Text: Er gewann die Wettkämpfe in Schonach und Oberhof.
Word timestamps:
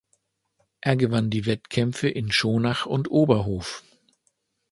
Er 0.79 0.95
gewann 0.95 1.29
die 1.29 1.45
Wettkämpfe 1.45 2.09
in 2.09 2.31
Schonach 2.31 2.87
und 2.87 3.11
Oberhof. 3.11 3.83